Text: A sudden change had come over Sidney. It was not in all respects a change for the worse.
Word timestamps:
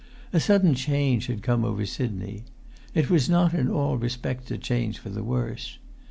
A 0.33 0.39
sudden 0.39 0.73
change 0.73 1.27
had 1.27 1.43
come 1.43 1.63
over 1.63 1.85
Sidney. 1.85 2.41
It 2.95 3.11
was 3.11 3.29
not 3.29 3.53
in 3.53 3.69
all 3.69 3.97
respects 3.99 4.49
a 4.49 4.57
change 4.57 4.97
for 4.97 5.09
the 5.09 5.21
worse. 5.23 5.77